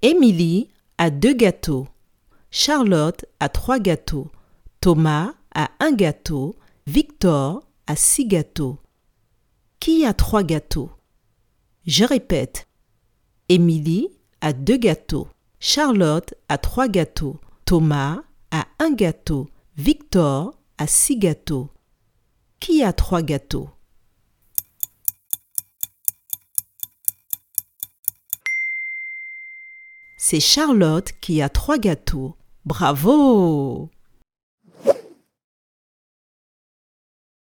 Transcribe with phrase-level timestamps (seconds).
[0.00, 1.88] Émilie a deux gâteaux.
[2.52, 4.30] Charlotte a trois gâteaux.
[4.80, 6.54] Thomas a un gâteau.
[6.86, 8.78] Victor a six gâteaux.
[9.80, 10.90] Qui a trois gâteaux?
[11.84, 12.68] Je répète.
[13.48, 14.08] Émilie
[14.40, 15.26] a deux gâteaux.
[15.58, 17.40] Charlotte a trois gâteaux.
[17.64, 18.22] Thomas
[18.52, 19.48] a un gâteau.
[19.76, 21.70] Victor a six gâteaux.
[22.60, 23.68] Qui a trois gâteaux?
[30.20, 32.34] C'est Charlotte qui a trois gâteaux.
[32.64, 33.88] Bravo